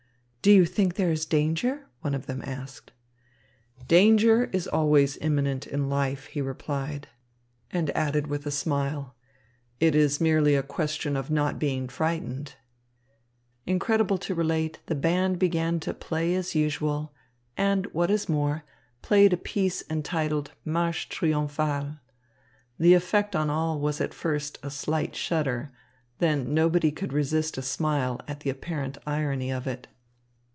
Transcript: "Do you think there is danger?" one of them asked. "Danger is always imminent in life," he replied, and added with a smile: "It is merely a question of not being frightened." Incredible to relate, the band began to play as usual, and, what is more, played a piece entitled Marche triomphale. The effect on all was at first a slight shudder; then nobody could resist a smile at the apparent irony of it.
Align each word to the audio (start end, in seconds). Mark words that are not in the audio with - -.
"Do 0.43 0.51
you 0.51 0.65
think 0.65 0.95
there 0.95 1.11
is 1.11 1.27
danger?" 1.27 1.85
one 1.99 2.15
of 2.15 2.25
them 2.25 2.41
asked. 2.43 2.93
"Danger 3.87 4.45
is 4.45 4.65
always 4.67 5.17
imminent 5.17 5.67
in 5.67 5.87
life," 5.87 6.25
he 6.25 6.41
replied, 6.41 7.07
and 7.69 7.91
added 7.95 8.25
with 8.25 8.47
a 8.47 8.49
smile: 8.49 9.13
"It 9.79 9.93
is 9.93 10.19
merely 10.19 10.55
a 10.55 10.63
question 10.63 11.15
of 11.15 11.29
not 11.29 11.59
being 11.59 11.87
frightened." 11.87 12.55
Incredible 13.67 14.17
to 14.17 14.33
relate, 14.33 14.79
the 14.87 14.95
band 14.95 15.37
began 15.37 15.79
to 15.81 15.93
play 15.93 16.33
as 16.33 16.55
usual, 16.55 17.13
and, 17.55 17.85
what 17.93 18.09
is 18.09 18.27
more, 18.27 18.63
played 19.03 19.33
a 19.33 19.37
piece 19.37 19.83
entitled 19.91 20.53
Marche 20.65 21.05
triomphale. 21.07 21.99
The 22.79 22.95
effect 22.95 23.35
on 23.35 23.51
all 23.51 23.79
was 23.79 24.01
at 24.01 24.11
first 24.11 24.57
a 24.63 24.71
slight 24.71 25.15
shudder; 25.15 25.71
then 26.17 26.51
nobody 26.51 26.89
could 26.89 27.13
resist 27.13 27.59
a 27.59 27.61
smile 27.61 28.19
at 28.27 28.39
the 28.39 28.49
apparent 28.49 28.97
irony 29.05 29.51
of 29.51 29.67
it. 29.67 29.87